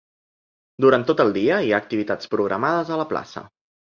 Durant 0.85 1.05
tot 1.09 1.19
el 1.25 1.29
dia 1.35 1.59
hi 1.67 1.69
ha 1.75 1.81
activitats 1.85 2.31
programades 2.33 2.93
a 2.95 2.97
la 3.03 3.09
plaça. 3.15 3.45